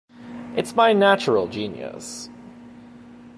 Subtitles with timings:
[0.55, 2.31] It's my natural genius.